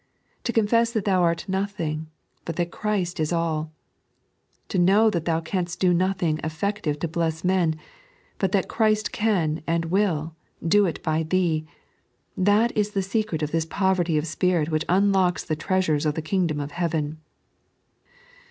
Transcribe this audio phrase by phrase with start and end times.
[0.45, 2.07] To confess that thou art nothing,
[2.43, 3.69] but that Christ is aU;
[4.67, 7.75] to know that thou canst do nothing effective to bless men,
[8.39, 10.35] but that Christ can, and will,
[10.67, 11.67] do it by thee—
[12.55, 16.23] that is the secret of this poverty of spirit which unlocks the treasures of the
[16.23, 17.19] king dom of heaven.